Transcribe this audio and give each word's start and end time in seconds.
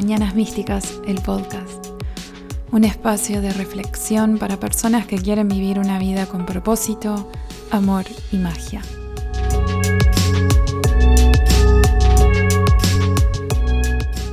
Mañanas 0.00 0.36
Místicas, 0.36 1.00
el 1.08 1.20
podcast. 1.22 1.88
Un 2.70 2.84
espacio 2.84 3.40
de 3.40 3.52
reflexión 3.52 4.38
para 4.38 4.60
personas 4.60 5.08
que 5.08 5.18
quieren 5.18 5.48
vivir 5.48 5.80
una 5.80 5.98
vida 5.98 6.26
con 6.26 6.46
propósito, 6.46 7.28
amor 7.72 8.04
y 8.30 8.36
magia. 8.36 8.80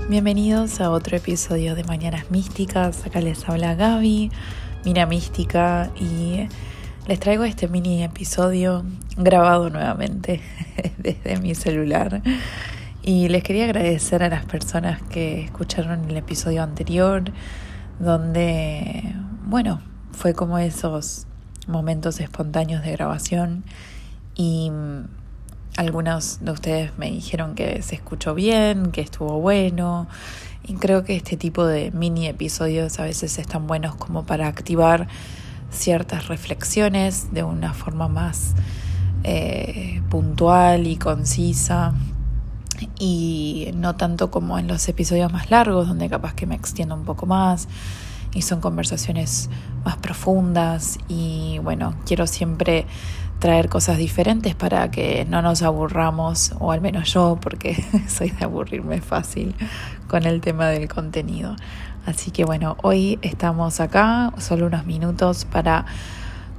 Bienvenidos 0.07 0.79
a 0.81 0.91
otro 0.91 1.17
episodio 1.17 1.73
de 1.73 1.83
Mañanas 1.83 2.29
Místicas. 2.29 3.03
Acá 3.07 3.19
les 3.19 3.49
habla 3.49 3.73
Gaby, 3.73 4.29
Mira 4.85 5.07
Mística, 5.07 5.89
y 5.99 6.47
les 7.07 7.19
traigo 7.19 7.43
este 7.43 7.67
mini 7.67 8.03
episodio 8.03 8.85
grabado 9.17 9.71
nuevamente 9.71 10.41
desde 10.99 11.37
mi 11.37 11.55
celular 11.55 12.21
y 13.07 13.29
les 13.29 13.43
quería 13.43 13.65
agradecer 13.65 14.23
a 14.23 14.29
las 14.29 14.45
personas 14.45 14.99
que 15.03 15.43
escucharon 15.43 16.09
el 16.09 16.17
episodio 16.17 16.63
anterior, 16.63 17.23
donde, 17.99 19.13
bueno, 19.43 19.79
fue 20.11 20.33
como 20.33 20.57
esos 20.57 21.27
momentos 21.67 22.19
espontáneos 22.19 22.83
de 22.83 22.91
grabación 22.93 23.63
y 24.33 24.71
algunos 25.77 26.43
de 26.43 26.51
ustedes 26.51 26.97
me 26.97 27.11
dijeron 27.11 27.53
que 27.53 27.83
se 27.83 27.93
escuchó 27.93 28.33
bien, 28.33 28.91
que 28.91 29.01
estuvo 29.01 29.39
bueno. 29.39 30.07
Y 30.63 30.73
creo 30.73 31.03
que 31.03 31.15
este 31.15 31.37
tipo 31.37 31.63
de 31.63 31.91
mini 31.91 32.25
episodios 32.25 32.99
a 32.99 33.03
veces 33.03 33.37
están 33.37 33.67
buenos 33.67 33.93
como 33.93 34.25
para 34.25 34.47
activar 34.47 35.07
ciertas 35.69 36.27
reflexiones 36.27 37.31
de 37.31 37.43
una 37.43 37.75
forma 37.75 38.07
más 38.07 38.55
eh, 39.23 40.01
puntual 40.09 40.87
y 40.87 40.95
concisa 40.95 41.93
y 42.99 43.71
no 43.75 43.95
tanto 43.95 44.31
como 44.31 44.59
en 44.59 44.67
los 44.67 44.87
episodios 44.87 45.31
más 45.31 45.51
largos, 45.51 45.87
donde 45.87 46.09
capaz 46.09 46.33
que 46.33 46.45
me 46.45 46.55
extiendo 46.55 46.95
un 46.95 47.05
poco 47.05 47.25
más 47.25 47.67
y 48.33 48.41
son 48.41 48.59
conversaciones 48.59 49.49
más 49.83 49.97
profundas 49.97 50.99
y 51.07 51.59
bueno, 51.63 51.95
quiero 52.05 52.27
siempre 52.27 52.85
traer 53.39 53.69
cosas 53.69 53.97
diferentes 53.97 54.55
para 54.55 54.91
que 54.91 55.25
no 55.25 55.41
nos 55.41 55.61
aburramos, 55.61 56.53
o 56.59 56.71
al 56.71 56.81
menos 56.81 57.13
yo, 57.13 57.37
porque 57.41 57.83
soy 58.07 58.29
de 58.31 58.45
aburrirme 58.45 59.01
fácil 59.01 59.55
con 60.07 60.25
el 60.25 60.41
tema 60.41 60.67
del 60.67 60.87
contenido. 60.87 61.55
Así 62.05 62.31
que 62.31 62.45
bueno, 62.45 62.77
hoy 62.83 63.19
estamos 63.21 63.79
acá, 63.79 64.33
solo 64.37 64.67
unos 64.67 64.85
minutos 64.85 65.45
para 65.45 65.85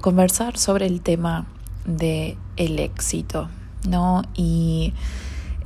conversar 0.00 0.56
sobre 0.56 0.87
el 0.87 1.00
tema 1.00 1.47
de 1.84 2.37
el 2.56 2.78
éxito, 2.78 3.48
¿no? 3.89 4.22
Y 4.34 4.92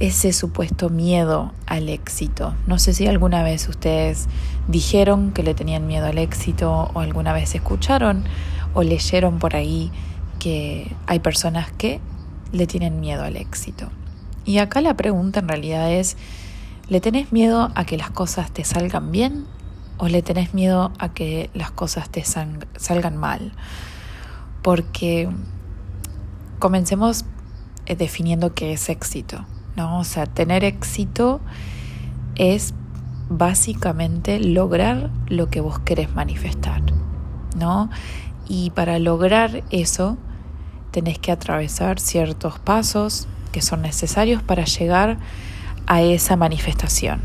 ese 0.00 0.32
supuesto 0.32 0.88
miedo 0.88 1.52
al 1.66 1.90
éxito. 1.90 2.54
No 2.66 2.78
sé 2.78 2.94
si 2.94 3.06
alguna 3.06 3.42
vez 3.42 3.68
ustedes 3.68 4.28
dijeron 4.66 5.30
que 5.30 5.42
le 5.42 5.54
tenían 5.54 5.86
miedo 5.86 6.06
al 6.06 6.16
éxito 6.16 6.90
o 6.94 7.00
alguna 7.00 7.34
vez 7.34 7.54
escucharon 7.54 8.24
o 8.72 8.82
leyeron 8.82 9.38
por 9.38 9.54
ahí 9.54 9.92
que 10.38 10.90
hay 11.06 11.20
personas 11.20 11.70
que 11.72 12.00
le 12.50 12.66
tienen 12.66 12.98
miedo 12.98 13.22
al 13.22 13.36
éxito. 13.36 13.90
Y 14.46 14.56
acá 14.58 14.80
la 14.80 14.94
pregunta 14.94 15.40
en 15.40 15.48
realidad 15.48 15.92
es, 15.92 16.16
¿le 16.88 17.02
tenés 17.02 17.30
miedo 17.30 17.70
a 17.74 17.84
que 17.84 17.98
las 17.98 18.10
cosas 18.10 18.50
te 18.50 18.64
salgan 18.64 19.12
bien 19.12 19.44
o 19.98 20.08
le 20.08 20.22
tenés 20.22 20.54
miedo 20.54 20.92
a 20.98 21.12
que 21.12 21.50
las 21.52 21.70
cosas 21.70 22.08
te 22.08 22.24
salgan 22.24 23.18
mal? 23.18 23.52
Porque 24.62 25.28
comencemos 26.58 27.26
eh, 27.84 27.96
definiendo 27.96 28.54
qué 28.54 28.72
es 28.72 28.88
éxito. 28.88 29.44
¿No? 29.76 29.98
O 29.98 30.04
sea, 30.04 30.26
tener 30.26 30.64
éxito 30.64 31.40
es 32.36 32.74
básicamente 33.28 34.40
lograr 34.40 35.10
lo 35.28 35.48
que 35.50 35.60
vos 35.60 35.78
querés 35.78 36.14
manifestar, 36.14 36.82
¿no? 37.56 37.90
Y 38.48 38.70
para 38.70 38.98
lograr 38.98 39.62
eso 39.70 40.18
tenés 40.90 41.18
que 41.18 41.30
atravesar 41.30 42.00
ciertos 42.00 42.58
pasos 42.58 43.28
que 43.52 43.62
son 43.62 43.82
necesarios 43.82 44.42
para 44.42 44.64
llegar 44.64 45.18
a 45.86 46.02
esa 46.02 46.36
manifestación, 46.36 47.20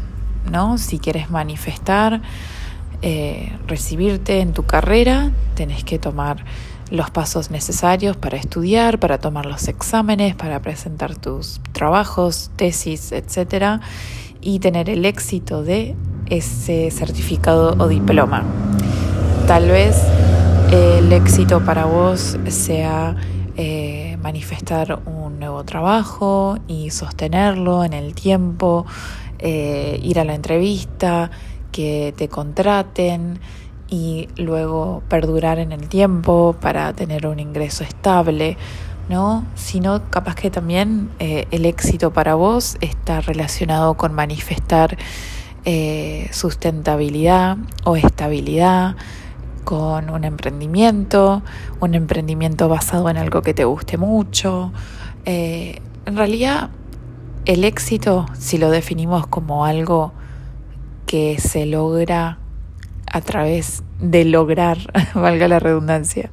¿no? 0.52 0.78
Si 0.78 1.00
quieres 1.00 1.30
manifestar, 1.30 2.22
eh, 3.02 3.58
recibirte 3.68 4.40
en 4.40 4.54
tu 4.54 4.64
carrera, 4.66 5.32
tenés 5.56 5.84
que 5.84 6.00
tomar 6.00 6.46
los 6.92 7.10
pasos 7.10 7.52
necesarios 7.52 8.16
para 8.18 8.38
estudiar, 8.38 9.00
para 9.00 9.18
tomar 9.18 9.46
los 9.46 9.68
exámenes, 9.68 10.36
para 10.36 10.62
presentar 10.62 11.16
tus 11.16 11.60
trabajos, 11.72 12.52
tesis, 12.56 13.12
etcétera, 13.12 13.82
y 14.42 14.60
tener 14.60 14.90
el 14.90 15.06
éxito 15.06 15.64
de 15.64 15.96
ese 16.28 16.92
certificado 16.92 17.76
o 17.80 17.88
diploma. 17.88 18.44
Tal 19.48 19.70
vez 19.70 20.02
el 20.72 21.12
éxito 21.12 21.64
para 21.64 21.86
vos 21.86 22.38
sea 22.48 23.16
eh, 23.58 24.18
manifestar 24.22 25.00
un 25.06 25.40
nuevo 25.40 25.64
trabajo 25.64 26.58
y 26.68 26.90
sostenerlo 26.90 27.84
en 27.84 27.94
el 27.94 28.14
tiempo, 28.14 28.86
eh, 29.40 30.00
ir 30.04 30.20
a 30.20 30.26
la 30.26 30.36
entrevista, 30.36 31.30
que 31.72 32.14
te 32.18 32.28
contraten, 32.28 33.40
y 33.90 34.30
luego 34.38 35.04
perdurar 35.10 35.60
en 35.60 35.72
el 35.72 35.88
tiempo 35.88 36.56
para 36.60 36.94
tener 36.94 37.28
un 37.28 37.40
ingreso 37.40 37.84
estable, 37.84 38.58
¿no? 39.10 39.46
Sino 39.56 40.10
capaz 40.10 40.36
que 40.36 40.50
también 40.50 41.10
eh, 41.20 41.48
el 41.52 41.66
éxito 41.66 42.12
para 42.12 42.36
vos 42.36 42.78
está 42.82 43.22
relacionado 43.22 43.96
con 43.96 44.14
manifestar 44.14 44.98
eh, 45.66 46.30
sustentabilidad 46.32 47.58
o 47.84 47.96
estabilidad 47.96 48.96
con 49.64 50.12
un 50.12 50.24
emprendimiento, 50.24 51.42
un 51.80 51.96
emprendimiento 51.96 52.70
basado 52.70 53.10
en 53.10 53.18
algo 53.18 53.42
que 53.42 53.54
te 53.54 53.66
guste 53.66 53.98
mucho. 53.98 54.72
Eh, 55.26 55.82
en 56.06 56.16
realidad, 56.16 56.70
el 57.46 57.64
éxito, 57.64 58.28
si 58.38 58.58
lo 58.58 58.70
definimos 58.70 59.26
como 59.28 59.66
algo 59.66 60.14
que 61.08 61.40
se 61.40 61.66
logra 61.66 62.38
a 63.16 63.22
través 63.22 63.82
de 64.02 64.26
lograr, 64.26 64.78
valga 65.14 65.48
la 65.48 65.58
redundancia, 65.58 66.32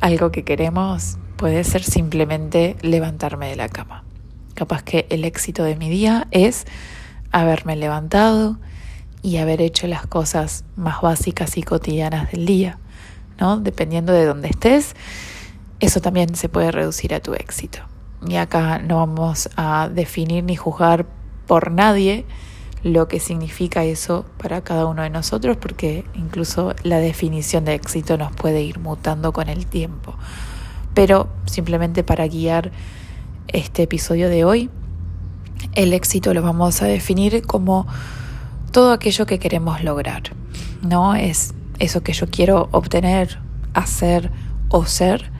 algo 0.00 0.30
que 0.30 0.44
queremos, 0.44 1.18
puede 1.34 1.64
ser 1.64 1.82
simplemente 1.82 2.76
levantarme 2.80 3.48
de 3.48 3.56
la 3.56 3.68
cama. 3.68 4.04
Capaz 4.54 4.84
que 4.84 5.06
el 5.10 5.24
éxito 5.24 5.64
de 5.64 5.74
mi 5.74 5.90
día 5.90 6.28
es 6.30 6.64
haberme 7.32 7.74
levantado 7.74 8.56
y 9.20 9.38
haber 9.38 9.60
hecho 9.60 9.88
las 9.88 10.06
cosas 10.06 10.64
más 10.76 11.00
básicas 11.00 11.56
y 11.56 11.64
cotidianas 11.64 12.30
del 12.30 12.46
día, 12.46 12.78
¿no? 13.40 13.58
Dependiendo 13.58 14.12
de 14.12 14.26
dónde 14.26 14.46
estés, 14.46 14.94
eso 15.80 16.00
también 16.00 16.36
se 16.36 16.48
puede 16.48 16.70
reducir 16.70 17.14
a 17.14 17.20
tu 17.20 17.34
éxito. 17.34 17.80
Y 18.24 18.36
acá 18.36 18.78
no 18.78 18.98
vamos 18.98 19.50
a 19.56 19.90
definir 19.92 20.44
ni 20.44 20.54
juzgar 20.54 21.04
por 21.48 21.72
nadie, 21.72 22.26
lo 22.86 23.08
que 23.08 23.18
significa 23.18 23.84
eso 23.84 24.24
para 24.38 24.62
cada 24.62 24.86
uno 24.86 25.02
de 25.02 25.10
nosotros, 25.10 25.56
porque 25.56 26.04
incluso 26.14 26.72
la 26.84 26.98
definición 26.98 27.64
de 27.64 27.74
éxito 27.74 28.16
nos 28.16 28.32
puede 28.32 28.62
ir 28.62 28.78
mutando 28.78 29.32
con 29.32 29.48
el 29.48 29.66
tiempo. 29.66 30.14
Pero 30.94 31.28
simplemente 31.46 32.04
para 32.04 32.28
guiar 32.28 32.70
este 33.48 33.82
episodio 33.82 34.28
de 34.28 34.44
hoy, 34.44 34.70
el 35.74 35.92
éxito 35.94 36.32
lo 36.32 36.42
vamos 36.42 36.80
a 36.80 36.86
definir 36.86 37.42
como 37.42 37.88
todo 38.70 38.92
aquello 38.92 39.26
que 39.26 39.40
queremos 39.40 39.82
lograr, 39.82 40.22
¿no? 40.82 41.16
Es 41.16 41.54
eso 41.80 42.04
que 42.04 42.12
yo 42.12 42.28
quiero 42.28 42.68
obtener, 42.70 43.40
hacer 43.74 44.30
o 44.68 44.86
ser 44.86 45.32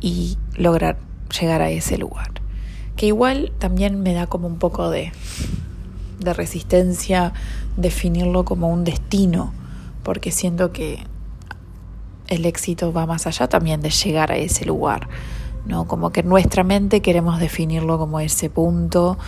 y 0.00 0.38
lograr 0.56 0.98
llegar 1.38 1.60
a 1.60 1.68
ese 1.68 1.98
lugar. 1.98 2.30
Que 2.96 3.06
igual 3.06 3.52
también 3.58 4.02
me 4.02 4.14
da 4.14 4.26
como 4.26 4.46
un 4.46 4.58
poco 4.58 4.88
de 4.88 5.12
de 6.24 6.34
resistencia 6.34 7.32
definirlo 7.76 8.44
como 8.44 8.68
un 8.68 8.84
destino, 8.84 9.52
porque 10.02 10.30
siento 10.30 10.72
que 10.72 11.04
el 12.28 12.46
éxito 12.46 12.92
va 12.92 13.06
más 13.06 13.26
allá 13.26 13.48
también 13.48 13.82
de 13.82 13.90
llegar 13.90 14.32
a 14.32 14.36
ese 14.36 14.64
lugar, 14.64 15.08
¿no? 15.66 15.86
Como 15.86 16.10
que 16.10 16.22
nuestra 16.22 16.64
mente 16.64 17.00
queremos 17.02 17.38
definirlo 17.38 17.98
como 17.98 18.20
ese 18.20 18.50
punto 18.50 19.18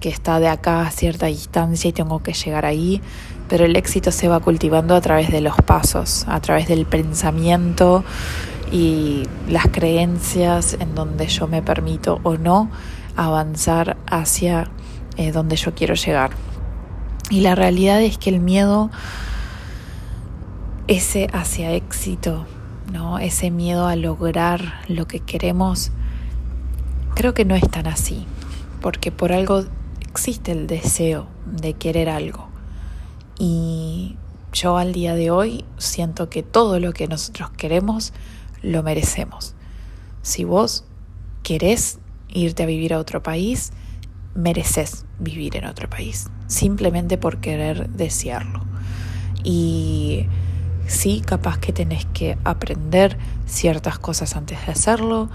que 0.00 0.08
está 0.08 0.38
de 0.38 0.48
acá 0.48 0.82
a 0.82 0.90
cierta 0.90 1.26
distancia 1.26 1.88
y 1.88 1.92
tengo 1.92 2.22
que 2.22 2.32
llegar 2.32 2.64
ahí, 2.64 3.02
pero 3.48 3.64
el 3.64 3.74
éxito 3.76 4.12
se 4.12 4.28
va 4.28 4.40
cultivando 4.40 4.94
a 4.94 5.00
través 5.00 5.30
de 5.30 5.40
los 5.40 5.56
pasos, 5.56 6.24
a 6.28 6.40
través 6.40 6.68
del 6.68 6.86
pensamiento 6.86 8.04
y 8.70 9.24
las 9.48 9.66
creencias 9.68 10.76
en 10.78 10.94
donde 10.94 11.26
yo 11.26 11.48
me 11.48 11.62
permito 11.62 12.20
o 12.22 12.36
no 12.36 12.70
avanzar 13.16 13.96
hacia 14.06 14.70
eh, 15.18 15.32
donde 15.32 15.56
yo 15.56 15.74
quiero 15.74 15.94
llegar. 15.94 16.30
Y 17.28 17.40
la 17.40 17.54
realidad 17.54 18.00
es 18.00 18.16
que 18.16 18.30
el 18.30 18.40
miedo, 18.40 18.90
ese 20.86 21.28
hacia 21.32 21.72
éxito, 21.72 22.46
¿no? 22.92 23.18
ese 23.18 23.50
miedo 23.50 23.86
a 23.86 23.96
lograr 23.96 24.80
lo 24.86 25.06
que 25.08 25.20
queremos, 25.20 25.90
creo 27.14 27.34
que 27.34 27.44
no 27.44 27.56
es 27.56 27.68
tan 27.68 27.88
así, 27.88 28.26
porque 28.80 29.10
por 29.10 29.32
algo 29.32 29.64
existe 30.08 30.52
el 30.52 30.68
deseo 30.68 31.26
de 31.44 31.74
querer 31.74 32.08
algo. 32.08 32.48
Y 33.38 34.16
yo 34.52 34.78
al 34.78 34.92
día 34.92 35.14
de 35.14 35.32
hoy 35.32 35.64
siento 35.78 36.30
que 36.30 36.44
todo 36.44 36.78
lo 36.78 36.92
que 36.92 37.08
nosotros 37.08 37.50
queremos 37.50 38.12
lo 38.62 38.84
merecemos. 38.84 39.54
Si 40.22 40.44
vos 40.44 40.84
querés 41.42 41.98
irte 42.28 42.62
a 42.62 42.66
vivir 42.66 42.94
a 42.94 42.98
otro 42.98 43.22
país, 43.22 43.72
mereces 44.38 45.04
vivir 45.18 45.56
en 45.56 45.64
otro 45.64 45.90
país, 45.90 46.30
simplemente 46.46 47.18
por 47.18 47.38
querer 47.38 47.90
desearlo. 47.90 48.60
Y 49.42 50.26
sí, 50.86 51.22
capaz 51.26 51.58
que 51.58 51.72
tenés 51.72 52.06
que 52.06 52.38
aprender 52.44 53.18
ciertas 53.46 53.98
cosas 53.98 54.36
antes 54.36 54.64
de 54.64 54.72
hacerlo, 54.72 55.28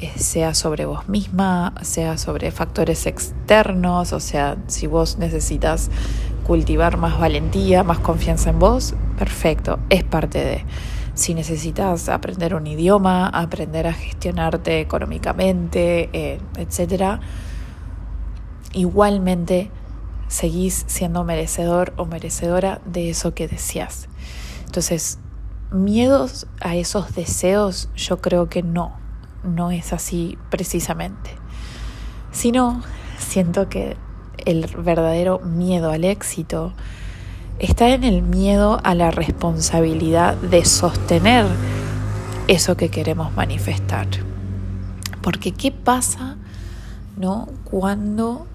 eh, 0.00 0.10
sea 0.16 0.54
sobre 0.54 0.86
vos 0.86 1.08
misma, 1.08 1.74
sea 1.82 2.16
sobre 2.16 2.50
factores 2.50 3.06
externos, 3.06 4.12
o 4.12 4.20
sea, 4.20 4.56
si 4.68 4.86
vos 4.86 5.18
necesitas 5.18 5.90
cultivar 6.46 6.96
más 6.96 7.18
valentía, 7.18 7.84
más 7.84 7.98
confianza 7.98 8.50
en 8.50 8.58
vos, 8.58 8.94
perfecto, 9.18 9.78
es 9.90 10.02
parte 10.02 10.44
de. 10.44 10.64
Si 11.14 11.32
necesitas 11.32 12.10
aprender 12.10 12.54
un 12.54 12.66
idioma, 12.66 13.28
aprender 13.28 13.86
a 13.86 13.94
gestionarte 13.94 14.80
económicamente, 14.80 16.10
eh, 16.12 16.38
etc., 16.58 17.20
igualmente 18.76 19.70
seguís 20.28 20.84
siendo 20.86 21.24
merecedor 21.24 21.94
o 21.96 22.04
merecedora 22.04 22.80
de 22.84 23.10
eso 23.10 23.34
que 23.34 23.48
deseas. 23.48 24.08
Entonces, 24.66 25.18
miedos 25.70 26.46
a 26.60 26.76
esos 26.76 27.14
deseos, 27.14 27.88
yo 27.96 28.20
creo 28.20 28.48
que 28.48 28.62
no, 28.62 28.92
no 29.44 29.70
es 29.70 29.92
así 29.92 30.38
precisamente. 30.50 31.30
Sino, 32.32 32.82
siento 33.18 33.68
que 33.68 33.96
el 34.44 34.66
verdadero 34.66 35.38
miedo 35.40 35.90
al 35.90 36.04
éxito 36.04 36.74
está 37.58 37.88
en 37.88 38.04
el 38.04 38.20
miedo 38.20 38.78
a 38.84 38.94
la 38.94 39.10
responsabilidad 39.10 40.34
de 40.36 40.64
sostener 40.66 41.46
eso 42.46 42.76
que 42.76 42.90
queremos 42.90 43.34
manifestar. 43.34 44.06
Porque 45.22 45.52
¿qué 45.52 45.72
pasa 45.72 46.36
no 47.16 47.48
cuando 47.64 48.46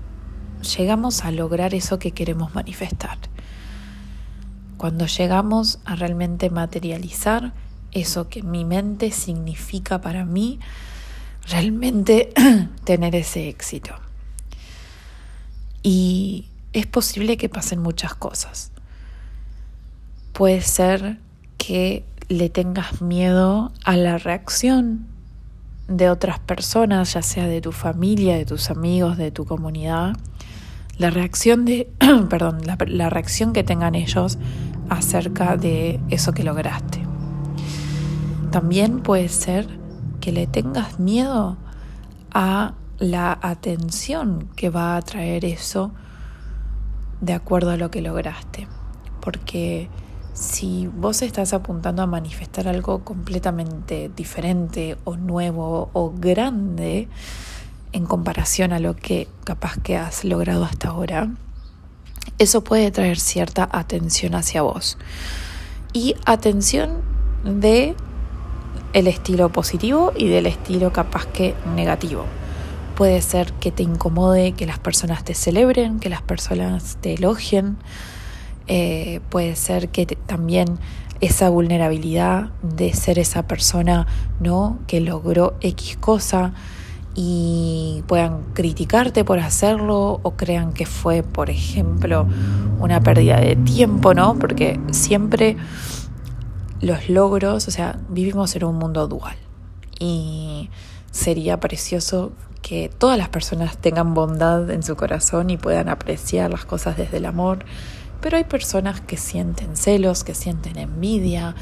llegamos 0.61 1.23
a 1.23 1.31
lograr 1.31 1.73
eso 1.73 1.99
que 1.99 2.11
queremos 2.11 2.55
manifestar? 2.55 3.17
Cuando 4.77 5.05
llegamos 5.05 5.79
a 5.85 5.95
realmente 5.95 6.49
materializar 6.49 7.53
eso 7.91 8.29
que 8.29 8.41
mi 8.41 8.65
mente 8.65 9.11
significa 9.11 10.01
para 10.01 10.25
mí, 10.25 10.59
realmente 11.47 12.33
tener 12.83 13.15
ese 13.15 13.49
éxito. 13.49 13.93
Y 15.83 16.47
es 16.73 16.85
posible 16.87 17.37
que 17.37 17.49
pasen 17.49 17.81
muchas 17.81 18.15
cosas. 18.15 18.71
Puede 20.33 20.61
ser 20.61 21.19
que 21.57 22.05
le 22.29 22.49
tengas 22.49 23.01
miedo 23.01 23.71
a 23.83 23.97
la 23.97 24.17
reacción 24.17 25.05
de 25.87 26.09
otras 26.09 26.39
personas, 26.39 27.13
ya 27.13 27.21
sea 27.21 27.47
de 27.47 27.59
tu 27.59 27.71
familia, 27.71 28.37
de 28.37 28.45
tus 28.45 28.69
amigos, 28.69 29.17
de 29.17 29.31
tu 29.31 29.45
comunidad, 29.45 30.15
la 31.01 31.09
reacción 31.09 31.65
de, 31.65 31.89
perdón, 32.29 32.61
la, 32.63 33.09
reacción 33.09 33.53
que 33.53 33.63
tengan 33.63 33.95
ellos 33.95 34.37
acerca 34.87 35.57
de 35.57 35.99
eso 36.09 36.31
que 36.31 36.43
lograste. 36.43 37.01
También 38.51 38.99
puede 38.99 39.27
ser 39.29 39.67
que 40.19 40.31
le 40.31 40.45
tengas 40.45 40.99
miedo 40.99 41.57
a 42.31 42.75
la 42.99 43.39
atención 43.41 44.49
que 44.55 44.69
va 44.69 44.95
a 44.95 45.01
traer 45.01 45.43
eso 45.43 45.91
de 47.19 47.33
acuerdo 47.33 47.71
a 47.71 47.77
lo 47.77 47.89
que 47.89 48.03
lograste. 48.03 48.67
Porque 49.21 49.89
si 50.33 50.85
vos 50.85 51.23
estás 51.23 51.53
apuntando 51.53 52.03
a 52.03 52.05
manifestar 52.05 52.67
algo 52.67 53.03
completamente 53.03 54.11
diferente 54.15 54.97
o 55.03 55.17
nuevo 55.17 55.89
o 55.93 56.11
grande 56.11 57.07
en 57.93 58.05
comparación 58.05 58.73
a 58.73 58.79
lo 58.79 58.95
que 58.95 59.27
capaz 59.43 59.77
que 59.81 59.97
has 59.97 60.23
logrado 60.23 60.63
hasta 60.63 60.89
ahora, 60.89 61.29
eso 62.37 62.63
puede 62.63 62.91
traer 62.91 63.19
cierta 63.19 63.67
atención 63.71 64.35
hacia 64.35 64.61
vos. 64.61 64.97
Y 65.93 66.15
atención 66.25 67.01
de 67.43 67.95
el 68.93 69.07
estilo 69.07 69.51
positivo 69.51 70.11
y 70.15 70.27
del 70.27 70.45
estilo 70.45 70.91
capaz 70.91 71.25
que 71.25 71.55
negativo. 71.75 72.25
Puede 72.95 73.21
ser 73.21 73.53
que 73.53 73.71
te 73.71 73.83
incomode 73.83 74.51
que 74.53 74.65
las 74.65 74.79
personas 74.79 75.23
te 75.23 75.33
celebren, 75.33 75.99
que 75.99 76.09
las 76.09 76.21
personas 76.21 76.97
te 77.01 77.13
elogien. 77.13 77.77
Eh, 78.67 79.21
puede 79.29 79.55
ser 79.55 79.89
que 79.89 80.05
también 80.05 80.77
esa 81.19 81.49
vulnerabilidad 81.49 82.49
de 82.63 82.93
ser 82.93 83.19
esa 83.19 83.47
persona 83.47 84.07
no 84.39 84.79
que 84.87 85.01
logró 85.01 85.55
X 85.61 85.97
cosa 85.97 86.53
y 87.13 88.03
puedan 88.07 88.43
criticarte 88.53 89.23
por 89.25 89.39
hacerlo 89.39 90.19
o 90.23 90.31
crean 90.31 90.73
que 90.73 90.85
fue, 90.85 91.23
por 91.23 91.49
ejemplo, 91.49 92.25
una 92.79 93.01
pérdida 93.01 93.39
de 93.39 93.55
tiempo, 93.55 94.13
¿no? 94.13 94.37
Porque 94.39 94.79
siempre 94.91 95.57
los 96.79 97.09
logros, 97.09 97.67
o 97.67 97.71
sea, 97.71 97.99
vivimos 98.09 98.55
en 98.55 98.63
un 98.63 98.75
mundo 98.75 99.07
dual 99.07 99.35
y 99.99 100.69
sería 101.11 101.59
precioso 101.59 102.31
que 102.61 102.89
todas 102.89 103.17
las 103.17 103.29
personas 103.29 103.77
tengan 103.77 104.13
bondad 104.13 104.69
en 104.69 104.83
su 104.83 104.95
corazón 104.95 105.49
y 105.49 105.57
puedan 105.57 105.89
apreciar 105.89 106.49
las 106.49 106.65
cosas 106.65 106.95
desde 106.95 107.17
el 107.17 107.25
amor, 107.25 107.65
pero 108.21 108.37
hay 108.37 108.45
personas 108.45 109.01
que 109.01 109.17
sienten 109.17 109.75
celos, 109.75 110.23
que 110.23 110.35
sienten 110.35 110.77
envidia, 110.77 111.55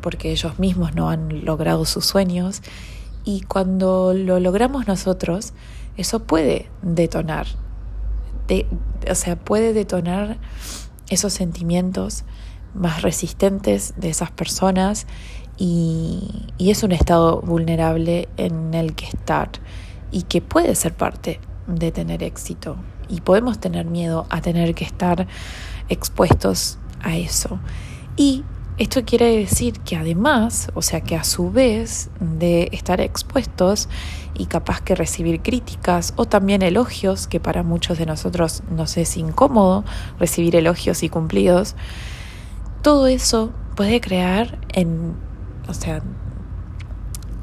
porque 0.00 0.30
ellos 0.30 0.58
mismos 0.58 0.94
no 0.94 1.10
han 1.10 1.44
logrado 1.44 1.84
sus 1.84 2.04
sueños 2.04 2.62
y 3.24 3.42
cuando 3.42 4.14
lo 4.14 4.40
logramos 4.40 4.86
nosotros, 4.86 5.52
eso 5.96 6.24
puede 6.24 6.68
detonar, 6.82 7.46
o 9.10 9.14
sea, 9.14 9.36
puede 9.36 9.72
detonar 9.72 10.38
esos 11.08 11.32
sentimientos 11.32 12.24
más 12.74 13.02
resistentes 13.02 13.94
de 13.96 14.10
esas 14.10 14.30
personas 14.30 15.06
y, 15.58 16.46
y, 16.58 16.70
es 16.70 16.82
un 16.82 16.92
estado 16.92 17.40
vulnerable 17.42 18.28
en 18.38 18.72
el 18.74 18.94
que 18.94 19.06
estar 19.06 19.50
y 20.10 20.22
que 20.22 20.40
puede 20.40 20.74
ser 20.74 20.94
parte 20.94 21.40
de 21.66 21.92
tener 21.92 22.22
éxito 22.22 22.76
y 23.08 23.20
podemos 23.20 23.58
tener 23.58 23.84
miedo 23.84 24.26
a 24.30 24.40
tener 24.40 24.74
que 24.74 24.84
estar 24.84 25.26
expuestos 25.88 26.78
a 27.02 27.16
eso. 27.16 27.60
Y 28.16 28.44
esto 28.78 29.04
quiere 29.04 29.36
decir 29.36 29.80
que 29.80 29.96
además, 29.96 30.70
o 30.74 30.82
sea 30.82 31.02
que 31.02 31.16
a 31.16 31.24
su 31.24 31.50
vez 31.50 32.10
de 32.20 32.68
estar 32.72 33.00
expuestos 33.00 33.88
y 34.34 34.46
capaz 34.46 34.80
que 34.80 34.94
recibir 34.94 35.42
críticas 35.42 36.14
o 36.16 36.24
también 36.24 36.62
elogios, 36.62 37.26
que 37.26 37.38
para 37.38 37.62
muchos 37.62 37.98
de 37.98 38.06
nosotros 38.06 38.62
nos 38.70 38.96
es 38.96 39.16
incómodo 39.16 39.84
recibir 40.18 40.56
elogios 40.56 41.02
y 41.02 41.08
cumplidos, 41.08 41.76
todo 42.82 43.06
eso 43.06 43.52
puede 43.76 44.00
crear 44.00 44.58
en, 44.72 45.14
o 45.68 45.74
sea, 45.74 46.02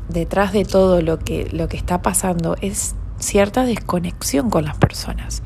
detrás 0.09 0.51
de 0.51 0.65
todo 0.65 1.01
lo 1.01 1.19
que, 1.19 1.48
lo 1.51 1.67
que 1.67 1.77
está 1.77 2.01
pasando 2.01 2.55
es 2.62 2.95
cierta 3.19 3.65
desconexión 3.65 4.50
con 4.50 4.65
las 4.65 4.77
personas. 4.77 5.43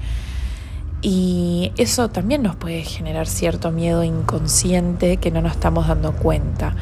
Y 1.06 1.74
eso 1.76 2.10
también 2.10 2.44
nos 2.44 2.56
puede 2.56 2.82
generar 2.84 3.28
cierto 3.28 3.72
miedo 3.72 4.06
inconsciente 4.06 5.18
que 5.18 5.32
no 5.32 5.42
nos 5.42 5.52
estamos 5.52 5.90
dando 5.90 6.14
cuenta, 6.14 6.78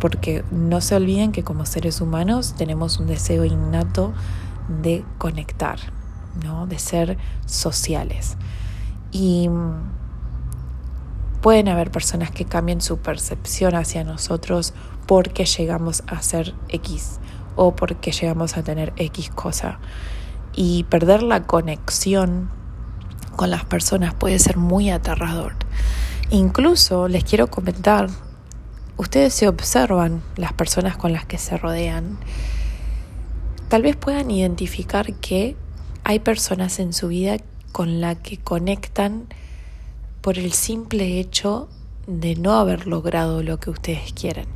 porque 0.00 0.44
no 0.50 0.80
se 0.80 0.94
olviden 0.94 1.30
que 1.30 1.44
como 1.44 1.66
seres 1.66 2.00
humanos 2.00 2.54
tenemos 2.56 2.98
un 2.98 3.06
deseo 3.06 3.44
innato 3.44 4.14
de 4.82 5.04
conectar, 5.18 5.78
¿no? 6.42 6.66
de 6.66 6.78
ser 6.78 7.18
sociales. 7.44 8.38
Y 9.12 9.50
pueden 11.42 11.68
haber 11.68 11.90
personas 11.90 12.30
que 12.30 12.46
cambien 12.46 12.80
su 12.80 12.96
percepción 12.96 13.74
hacia 13.74 14.04
nosotros 14.04 14.72
porque 15.06 15.44
llegamos 15.44 16.02
a 16.06 16.22
ser 16.22 16.54
X 16.70 17.20
o 17.56 17.76
porque 17.76 18.10
llegamos 18.10 18.56
a 18.56 18.62
tener 18.62 18.94
X 18.96 19.28
cosa. 19.28 19.80
Y 20.54 20.84
perder 20.84 21.22
la 21.22 21.42
conexión 21.42 22.50
con 23.36 23.50
las 23.50 23.64
personas 23.64 24.14
puede 24.14 24.38
ser 24.38 24.56
muy 24.56 24.90
aterrador. 24.90 25.54
Incluso 26.30 27.06
les 27.06 27.24
quiero 27.24 27.48
comentar, 27.48 28.08
ustedes 28.96 29.34
se 29.34 29.48
observan 29.48 30.22
las 30.36 30.52
personas 30.52 30.96
con 30.96 31.12
las 31.12 31.26
que 31.26 31.38
se 31.38 31.56
rodean. 31.56 32.18
Tal 33.68 33.82
vez 33.82 33.96
puedan 33.96 34.30
identificar 34.30 35.14
que 35.14 35.56
hay 36.02 36.18
personas 36.18 36.78
en 36.78 36.92
su 36.92 37.08
vida 37.08 37.36
con 37.72 38.00
las 38.00 38.16
que 38.18 38.38
conectan 38.38 39.26
por 40.20 40.38
el 40.38 40.52
simple 40.52 41.20
hecho 41.20 41.68
de 42.06 42.36
no 42.36 42.54
haber 42.54 42.86
logrado 42.86 43.42
lo 43.42 43.60
que 43.60 43.70
ustedes 43.70 44.12
quieren. 44.12 44.46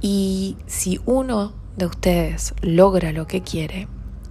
Y 0.00 0.56
si 0.66 1.00
uno 1.06 1.54
de 1.76 1.86
ustedes 1.86 2.54
logra 2.60 3.12
lo 3.12 3.26
que 3.26 3.42
quiere, 3.42 3.88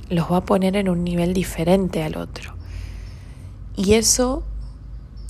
los 0.09 0.31
va 0.31 0.37
a 0.37 0.45
poner 0.45 0.75
en 0.75 0.89
un 0.89 1.03
nivel 1.03 1.33
diferente 1.33 2.03
al 2.03 2.17
otro. 2.17 2.55
Y 3.75 3.93
eso 3.93 4.43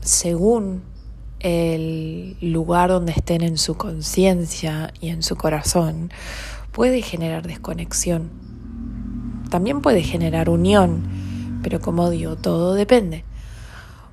según 0.05 0.83
el 1.39 2.37
lugar 2.39 2.89
donde 2.89 3.11
estén 3.11 3.41
en 3.41 3.57
su 3.57 3.75
conciencia 3.75 4.93
y 5.01 5.09
en 5.09 5.23
su 5.23 5.35
corazón, 5.35 6.11
puede 6.71 7.01
generar 7.01 7.45
desconexión. 7.45 8.29
También 9.49 9.81
puede 9.81 10.03
generar 10.03 10.49
unión, 10.49 11.59
pero 11.63 11.81
como 11.81 12.09
digo, 12.09 12.35
todo 12.35 12.75
depende. 12.75 13.25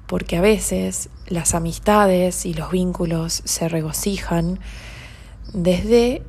Porque 0.07 0.39
a 0.39 0.41
veces 0.41 1.11
las 1.27 1.55
amistades 1.55 2.47
y 2.47 2.55
los 2.55 2.71
vínculos 2.71 3.43
se 3.45 3.69
regocijan 3.69 4.59
desde 5.53 6.23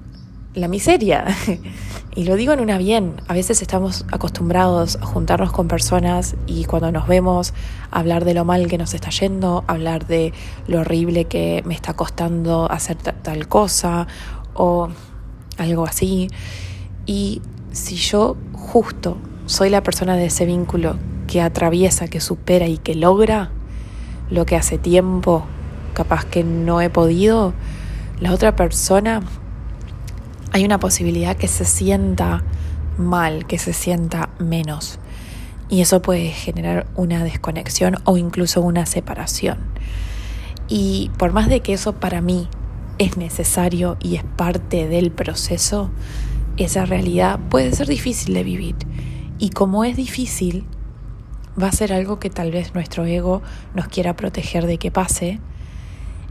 la 0.54 0.68
miseria. 0.68 1.26
y 2.16 2.24
lo 2.26 2.36
digo 2.36 2.54
en 2.54 2.60
una 2.60 2.78
bien. 2.78 3.16
A 3.28 3.34
veces 3.34 3.62
estamos 3.62 4.06
acostumbrados 4.12 4.98
a 5.02 5.06
juntarnos 5.06 5.52
con 5.52 5.68
personas 5.68 6.36
y 6.48 6.66
cuando 6.66 6.92
nos 6.92 7.08
vemos 7.08 7.54
hablar 7.92 8.26
de 8.26 8.34
lo 8.34 8.46
mal 8.46 8.68
que 8.68 8.78
nos 8.78 8.94
está 8.94 9.10
yendo, 9.10 9.64
hablar 9.68 10.08
de 10.08 10.34
lo 10.68 10.82
horrible 10.82 11.26
que 11.26 11.64
me 11.66 11.74
está 11.74 11.94
costando 11.94 12.72
hacer 12.72 12.98
tal 12.98 13.48
cosa 13.48 14.08
o 14.54 14.90
algo 15.58 15.86
así. 15.86 16.30
Y 17.06 17.42
si 17.72 17.96
yo 17.96 18.38
justo 18.54 19.18
soy 19.46 19.70
la 19.70 19.84
persona 19.84 20.16
de 20.16 20.28
ese 20.28 20.46
vínculo 20.46 20.98
que 21.28 21.42
atraviesa, 21.42 22.08
que 22.08 22.22
supera 22.22 22.68
y 22.68 22.78
que 22.78 22.96
logra 22.96 23.52
lo 24.30 24.46
que 24.46 24.56
hace 24.56 24.78
tiempo 24.78 25.46
capaz 25.94 26.26
que 26.26 26.44
no 26.44 26.82
he 26.82 26.90
podido, 26.90 27.54
la 28.20 28.34
otra 28.34 28.56
persona 28.56 29.22
hay 30.54 30.64
una 30.64 30.80
posibilidad 30.80 31.36
que 31.36 31.48
se 31.48 31.66
sienta 31.66 32.44
mal, 33.00 33.48
que 33.48 33.58
se 33.58 33.74
sienta 33.74 34.30
menos. 34.38 35.00
Y 35.68 35.82
eso 35.82 36.04
puede 36.04 36.30
generar 36.30 36.86
una 36.96 37.24
desconexión 37.24 37.96
o 38.04 38.18
incluso 38.18 38.62
una 38.62 38.86
separación. 38.86 39.58
Y 40.68 41.10
por 41.18 41.34
más 41.34 41.50
de 41.50 41.62
que 41.62 41.74
eso 41.74 41.94
para 41.94 42.22
mí 42.22 42.48
es 43.00 43.18
necesario 43.18 43.98
y 44.00 44.16
es 44.16 44.24
parte 44.24 44.88
del 44.88 45.10
proceso, 45.10 45.90
esa 46.58 46.86
realidad 46.86 47.40
puede 47.50 47.72
ser 47.74 47.88
difícil 47.88 48.36
de 48.36 48.44
vivir. 48.44 48.76
Y 49.40 49.50
como 49.50 49.84
es 49.84 49.98
difícil, 49.98 50.66
va 51.62 51.70
a 51.70 51.72
ser 51.72 51.94
algo 51.94 52.20
que 52.20 52.30
tal 52.30 52.52
vez 52.52 52.76
nuestro 52.76 53.06
ego 53.06 53.42
nos 53.74 53.88
quiera 53.88 54.16
proteger 54.16 54.68
de 54.68 54.78
que 54.78 54.92
pase. 54.92 55.40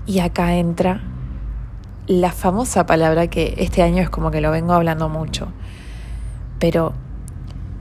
Y 0.07 0.21
acá 0.21 0.55
entra 0.55 1.12
la 2.07 2.33
famosa 2.33 2.87
palabra 2.87 3.29
que 3.29 3.55
este 3.59 3.83
año 3.83 4.03
es 4.03 4.11
como 4.11 4.31
que 4.31 4.41
lo 4.41 4.51
vengo 4.51 4.73
hablando 4.73 5.09
mucho. 5.09 5.49
Pero 6.59 6.95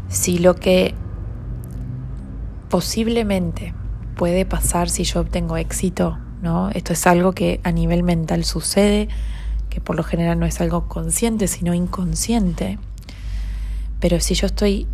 si 0.10 0.38
lo 0.38 0.56
que 0.56 0.94
posiblemente 2.70 3.74
puede 4.16 4.46
pasar 4.46 4.90
si 4.90 5.04
yo 5.04 5.22
obtengo 5.22 5.58
éxito, 5.58 6.18
¿no? 6.42 6.70
Esto 6.70 6.94
es 6.94 7.08
algo 7.08 7.34
que 7.34 7.60
a 7.64 7.72
nivel 7.72 8.04
mental 8.04 8.44
sucede, 8.44 9.10
que 9.70 9.82
por 9.82 9.96
lo 9.96 10.04
general 10.04 10.40
no 10.40 10.46
es 10.46 10.62
algo 10.62 10.88
consciente, 10.88 11.48
sino 11.48 11.74
inconsciente. 11.74 12.78
Pero 14.00 14.20
si 14.20 14.36
yo 14.36 14.48
estoy 14.48 14.88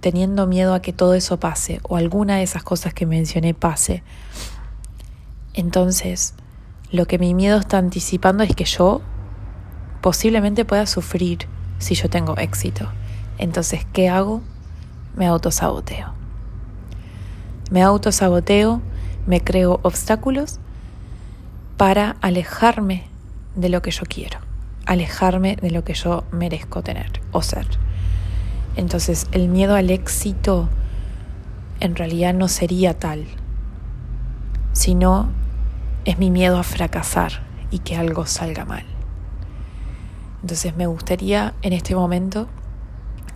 teniendo 0.00 0.46
miedo 0.46 0.74
a 0.74 0.82
que 0.82 0.92
todo 0.92 1.14
eso 1.14 1.40
pase 1.40 1.80
o 1.82 1.96
alguna 1.96 2.36
de 2.36 2.42
esas 2.42 2.62
cosas 2.62 2.94
que 2.94 3.06
mencioné 3.06 3.54
pase, 3.54 4.02
entonces 5.54 6.34
lo 6.90 7.06
que 7.06 7.18
mi 7.18 7.34
miedo 7.34 7.58
está 7.58 7.78
anticipando 7.78 8.42
es 8.44 8.54
que 8.54 8.64
yo 8.64 9.02
posiblemente 10.00 10.64
pueda 10.64 10.86
sufrir 10.86 11.46
si 11.78 11.94
yo 11.94 12.08
tengo 12.08 12.36
éxito. 12.36 12.88
Entonces, 13.36 13.86
¿qué 13.92 14.08
hago? 14.08 14.40
Me 15.16 15.26
autosaboteo. 15.26 16.14
Me 17.70 17.82
autosaboteo, 17.82 18.80
me 19.26 19.42
creo 19.42 19.80
obstáculos 19.82 20.58
para 21.76 22.16
alejarme 22.20 23.04
de 23.54 23.68
lo 23.68 23.82
que 23.82 23.90
yo 23.90 24.02
quiero, 24.08 24.38
alejarme 24.86 25.56
de 25.56 25.70
lo 25.70 25.84
que 25.84 25.94
yo 25.94 26.24
merezco 26.32 26.82
tener 26.82 27.20
o 27.32 27.42
ser. 27.42 27.66
Entonces, 28.76 29.26
el 29.32 29.48
miedo 29.48 29.74
al 29.74 29.90
éxito 29.90 30.68
en 31.80 31.94
realidad 31.94 32.32
no 32.32 32.48
sería 32.48 32.98
tal, 32.98 33.26
sino 34.72 35.28
es 36.08 36.18
mi 36.18 36.30
miedo 36.30 36.58
a 36.58 36.62
fracasar 36.62 37.42
y 37.70 37.80
que 37.80 37.94
algo 37.94 38.24
salga 38.24 38.64
mal. 38.64 38.86
Entonces 40.40 40.74
me 40.74 40.86
gustaría 40.86 41.52
en 41.60 41.74
este 41.74 41.94
momento 41.94 42.48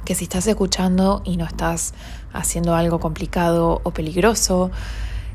que 0.07 0.15
si 0.15 0.25
estás 0.25 0.47
escuchando 0.47 1.21
y 1.23 1.37
no 1.37 1.45
estás 1.45 1.93
haciendo 2.33 2.75
algo 2.75 2.99
complicado 2.99 3.83
o 3.85 3.91
peligroso 3.91 4.71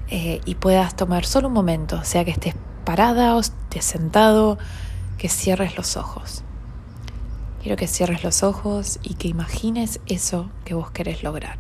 eh, 0.10 0.42
y 0.46 0.56
puedas 0.56 0.96
tomar 0.96 1.26
solo 1.26 1.50
un 1.50 1.54
momento, 1.54 2.04
sea 2.04 2.26
que 2.26 2.32
estés 2.32 2.56
parada 2.86 3.36
o 3.36 3.40
estés 3.42 3.86
sentado, 3.86 4.58
que 5.20 5.30
cierres 5.30 5.78
los 5.78 5.96
ojos. 5.96 6.44
Quiero 7.62 7.78
que 7.78 7.86
cierres 7.86 8.24
los 8.24 8.42
ojos 8.42 8.98
y 9.04 9.14
que 9.14 9.28
imagines 9.28 10.00
eso 10.08 10.50
que 10.66 10.74
vos 10.74 10.90
querés 10.90 11.22
lograr. 11.22 11.60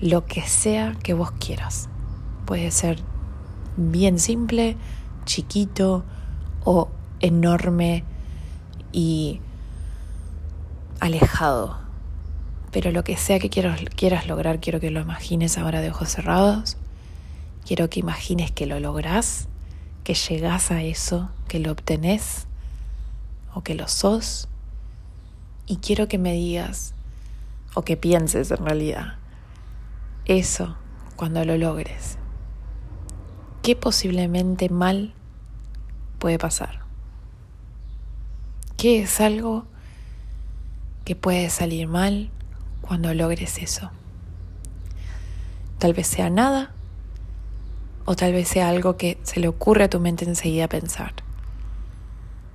Lo 0.00 0.24
que 0.24 0.40
sea 0.40 0.96
que 1.02 1.12
vos 1.12 1.32
quieras. 1.32 1.90
Puede 2.46 2.70
ser 2.70 3.11
bien 3.76 4.18
simple, 4.18 4.76
chiquito 5.24 6.04
o 6.64 6.88
enorme 7.20 8.04
y 8.92 9.40
alejado. 11.00 11.78
Pero 12.70 12.90
lo 12.90 13.04
que 13.04 13.16
sea 13.16 13.38
que 13.38 13.50
quieras, 13.50 14.26
lograr, 14.26 14.60
quiero 14.60 14.80
que 14.80 14.90
lo 14.90 15.00
imagines 15.00 15.58
ahora 15.58 15.80
de 15.80 15.90
ojos 15.90 16.08
cerrados. 16.08 16.76
Quiero 17.66 17.90
que 17.90 18.00
imagines 18.00 18.50
que 18.50 18.66
lo 18.66 18.80
lográs, 18.80 19.48
que 20.04 20.14
llegás 20.14 20.70
a 20.70 20.82
eso, 20.82 21.30
que 21.48 21.58
lo 21.58 21.70
obtenés 21.72 22.46
o 23.54 23.62
que 23.62 23.74
lo 23.74 23.88
sos. 23.88 24.48
Y 25.66 25.76
quiero 25.76 26.08
que 26.08 26.18
me 26.18 26.32
digas, 26.32 26.94
o 27.74 27.82
que 27.82 27.96
pienses 27.96 28.50
en 28.50 28.64
realidad, 28.64 29.14
eso 30.24 30.76
cuando 31.16 31.44
lo 31.44 31.56
logres. 31.56 32.18
¿Qué 33.62 33.76
posiblemente 33.76 34.68
mal 34.68 35.14
puede 36.18 36.38
pasar? 36.38 36.80
¿Qué 38.76 39.02
es 39.02 39.20
algo 39.20 39.66
que 41.04 41.14
puede 41.14 41.48
salir 41.48 41.86
mal 41.86 42.30
cuando 42.80 43.14
logres 43.14 43.58
eso? 43.58 43.92
Tal 45.78 45.94
vez 45.94 46.08
sea 46.08 46.28
nada 46.28 46.72
o 48.04 48.16
tal 48.16 48.32
vez 48.32 48.48
sea 48.48 48.68
algo 48.68 48.96
que 48.96 49.18
se 49.22 49.38
le 49.38 49.46
ocurre 49.46 49.84
a 49.84 49.90
tu 49.90 50.00
mente 50.00 50.24
enseguida 50.24 50.68
pensar. 50.68 51.14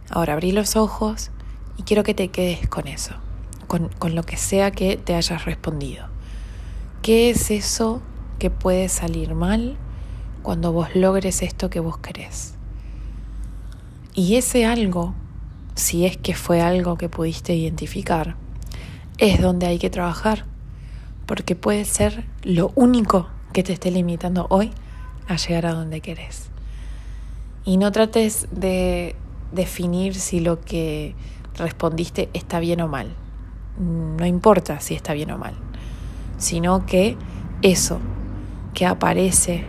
Ahora 0.10 0.34
abrí 0.34 0.52
los 0.52 0.76
ojos 0.76 1.32
y 1.78 1.84
quiero 1.84 2.04
que 2.04 2.14
te 2.14 2.28
quedes 2.30 2.68
con 2.68 2.88
eso, 2.88 3.16
con, 3.68 3.88
con 3.88 4.14
lo 4.14 4.24
que 4.24 4.36
sea 4.36 4.72
que 4.72 4.98
te 4.98 5.16
hayas 5.16 5.46
respondido. 5.46 6.08
¿Qué 7.02 7.30
es 7.30 7.50
eso 7.50 8.02
que 8.40 8.50
puede 8.50 8.90
salir 8.90 9.34
mal 9.34 9.78
cuando 10.48 10.72
vos 10.72 10.96
logres 10.96 11.42
esto 11.42 11.70
que 11.70 11.82
vos 11.82 11.98
querés. 11.98 12.54
Y 14.14 14.38
ese 14.38 14.66
algo, 14.66 15.14
si 15.76 16.06
es 16.06 16.16
que 16.16 16.36
fue 16.36 16.62
algo 16.62 16.98
que 16.98 17.10
pudiste 17.10 17.54
identificar, 17.54 18.38
es 19.18 19.42
donde 19.42 19.68
hay 19.68 19.78
que 19.78 19.90
trabajar, 19.90 20.46
porque 21.26 21.58
puede 21.58 21.84
ser 21.84 22.24
lo 22.44 22.72
único 22.76 23.28
que 23.52 23.62
te 23.62 23.74
esté 23.74 23.92
limitando 23.92 24.48
hoy 24.50 24.72
a 25.28 25.36
llegar 25.36 25.66
a 25.66 25.74
donde 25.74 26.00
querés. 26.00 26.48
Y 27.66 27.76
no 27.76 27.92
trates 27.92 28.48
de 28.50 29.18
definir 29.52 30.16
si 30.16 30.40
lo 30.40 30.62
que 30.62 31.14
respondiste 31.58 32.30
está 32.32 32.62
bien 32.62 32.80
o 32.80 32.88
mal. 32.88 33.14
No 33.78 34.26
importa 34.26 34.80
si 34.80 34.94
está 34.94 35.12
bien 35.12 35.30
o 35.30 35.38
mal, 35.38 35.56
sino 36.38 36.86
que 36.86 37.18
eso 37.62 38.00
que 38.74 38.86
aparece 38.86 39.66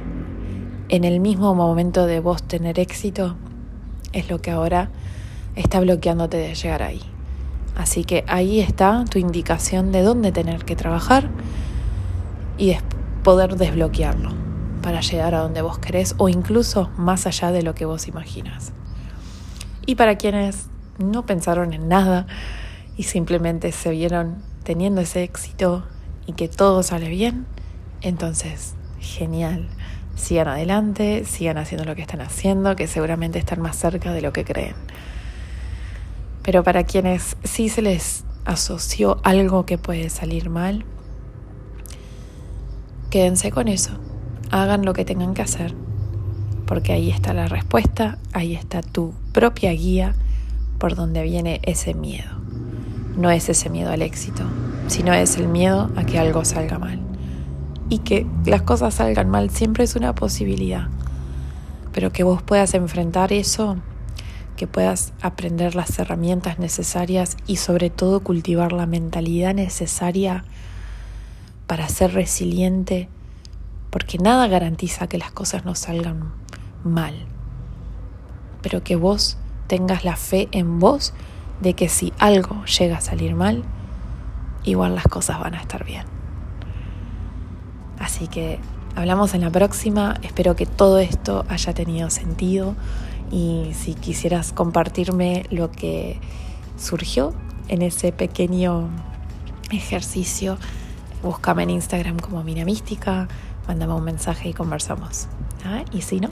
en 0.88 1.04
el 1.04 1.20
mismo 1.20 1.54
momento 1.54 2.06
de 2.06 2.20
vos 2.20 2.42
tener 2.42 2.78
éxito 2.78 3.36
es 4.12 4.30
lo 4.30 4.40
que 4.40 4.50
ahora 4.50 4.90
está 5.54 5.80
bloqueándote 5.80 6.38
de 6.38 6.54
llegar 6.54 6.82
ahí. 6.82 7.02
Así 7.76 8.04
que 8.04 8.24
ahí 8.26 8.60
está 8.60 9.04
tu 9.04 9.18
indicación 9.18 9.92
de 9.92 10.02
dónde 10.02 10.32
tener 10.32 10.64
que 10.64 10.76
trabajar 10.76 11.28
y 12.56 12.74
poder 13.22 13.56
desbloquearlo 13.56 14.30
para 14.82 15.00
llegar 15.00 15.34
a 15.34 15.40
donde 15.40 15.62
vos 15.62 15.78
querés 15.78 16.14
o 16.18 16.28
incluso 16.28 16.90
más 16.96 17.26
allá 17.26 17.52
de 17.52 17.62
lo 17.62 17.74
que 17.74 17.84
vos 17.84 18.08
imaginas. 18.08 18.72
Y 19.84 19.94
para 19.96 20.16
quienes 20.16 20.66
no 20.98 21.26
pensaron 21.26 21.72
en 21.74 21.88
nada 21.88 22.26
y 22.96 23.04
simplemente 23.04 23.72
se 23.72 23.90
vieron 23.90 24.42
teniendo 24.64 25.02
ese 25.02 25.22
éxito 25.22 25.84
y 26.26 26.32
que 26.32 26.48
todo 26.48 26.82
sale 26.82 27.08
bien, 27.08 27.46
entonces, 28.00 28.74
genial 29.00 29.68
sigan 30.18 30.48
adelante, 30.48 31.24
sigan 31.24 31.56
haciendo 31.58 31.84
lo 31.84 31.94
que 31.94 32.02
están 32.02 32.20
haciendo, 32.20 32.76
que 32.76 32.86
seguramente 32.86 33.38
están 33.38 33.60
más 33.60 33.76
cerca 33.76 34.12
de 34.12 34.20
lo 34.20 34.32
que 34.32 34.44
creen. 34.44 34.74
Pero 36.42 36.62
para 36.64 36.84
quienes 36.84 37.36
sí 37.44 37.68
se 37.68 37.82
les 37.82 38.24
asoció 38.44 39.20
algo 39.22 39.64
que 39.64 39.78
puede 39.78 40.10
salir 40.10 40.50
mal, 40.50 40.84
quédense 43.10 43.50
con 43.50 43.68
eso. 43.68 43.92
hagan 44.50 44.84
lo 44.86 44.94
que 44.94 45.04
tengan 45.04 45.34
que 45.34 45.42
hacer, 45.42 45.74
porque 46.66 46.92
ahí 46.92 47.10
está 47.10 47.34
la 47.34 47.48
respuesta, 47.48 48.18
ahí 48.32 48.54
está 48.54 48.80
tu 48.80 49.12
propia 49.32 49.72
guía 49.72 50.14
por 50.78 50.94
donde 50.94 51.22
viene 51.22 51.60
ese 51.64 51.92
miedo. 51.92 52.30
No 53.14 53.30
es 53.30 53.50
ese 53.50 53.68
miedo 53.68 53.90
al 53.90 54.00
éxito, 54.00 54.44
sino 54.86 55.12
es 55.12 55.36
el 55.36 55.48
miedo 55.48 55.90
a 55.96 56.04
que 56.04 56.18
algo 56.18 56.46
salga 56.46 56.78
mal. 56.78 57.07
Y 57.88 57.98
que 58.00 58.26
las 58.44 58.62
cosas 58.62 58.94
salgan 58.94 59.30
mal 59.30 59.50
siempre 59.50 59.84
es 59.84 59.96
una 59.96 60.14
posibilidad, 60.14 60.88
pero 61.92 62.12
que 62.12 62.22
vos 62.22 62.42
puedas 62.42 62.74
enfrentar 62.74 63.32
eso, 63.32 63.76
que 64.56 64.66
puedas 64.66 65.12
aprender 65.22 65.74
las 65.74 65.98
herramientas 65.98 66.58
necesarias 66.58 67.36
y 67.46 67.56
sobre 67.56 67.90
todo 67.90 68.20
cultivar 68.20 68.72
la 68.72 68.86
mentalidad 68.86 69.54
necesaria 69.54 70.44
para 71.66 71.88
ser 71.88 72.12
resiliente, 72.12 73.08
porque 73.90 74.18
nada 74.18 74.48
garantiza 74.48 75.06
que 75.06 75.16
las 75.16 75.30
cosas 75.30 75.64
no 75.64 75.74
salgan 75.74 76.32
mal, 76.84 77.14
pero 78.62 78.82
que 78.82 78.96
vos 78.96 79.38
tengas 79.68 80.04
la 80.04 80.16
fe 80.16 80.48
en 80.50 80.78
vos 80.78 81.14
de 81.60 81.74
que 81.74 81.88
si 81.88 82.12
algo 82.18 82.64
llega 82.64 82.98
a 82.98 83.00
salir 83.00 83.34
mal, 83.34 83.62
igual 84.64 84.94
las 84.94 85.04
cosas 85.04 85.38
van 85.38 85.54
a 85.54 85.60
estar 85.60 85.84
bien. 85.84 86.17
Así 87.98 88.28
que 88.28 88.58
hablamos 88.94 89.34
en 89.34 89.42
la 89.42 89.50
próxima, 89.50 90.16
espero 90.22 90.56
que 90.56 90.66
todo 90.66 90.98
esto 90.98 91.44
haya 91.48 91.74
tenido 91.74 92.10
sentido 92.10 92.74
y 93.30 93.72
si 93.74 93.94
quisieras 93.94 94.52
compartirme 94.52 95.44
lo 95.50 95.70
que 95.70 96.20
surgió 96.78 97.34
en 97.68 97.82
ese 97.82 98.12
pequeño 98.12 98.88
ejercicio, 99.70 100.58
búscame 101.22 101.64
en 101.64 101.70
Instagram 101.70 102.18
como 102.18 102.42
Mina 102.42 102.64
Mística, 102.64 103.28
mándame 103.66 103.94
un 103.94 104.04
mensaje 104.04 104.48
y 104.48 104.54
conversamos. 104.54 105.28
¿Ah? 105.64 105.84
Y 105.92 106.02
si 106.02 106.20
no, 106.20 106.30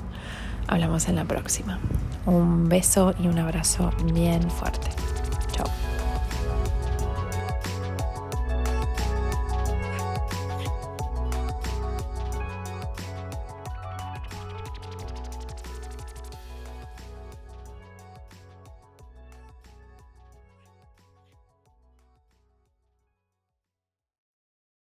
hablamos 0.66 1.08
en 1.08 1.16
la 1.16 1.24
próxima. 1.24 1.78
Un 2.24 2.68
beso 2.68 3.14
y 3.22 3.26
un 3.28 3.38
abrazo 3.38 3.90
bien 4.12 4.50
fuerte. 4.50 4.95